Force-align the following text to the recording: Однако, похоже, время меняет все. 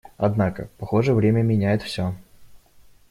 Однако, 0.17 0.71
похоже, 0.79 1.13
время 1.13 1.43
меняет 1.43 1.83
все. 1.83 2.15